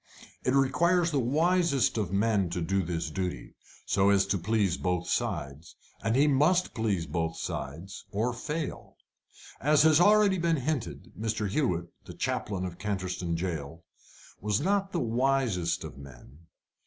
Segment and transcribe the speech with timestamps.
[0.43, 3.53] It requires the wisest of men to do his duty,
[3.85, 8.95] so as to please both sides; and he must please both sides or fail.
[9.59, 11.47] As has already been hinted, Mr.
[11.47, 13.83] Hewett, the Chaplain of Canterstone Jail,
[14.39, 16.47] was not the wisest of men.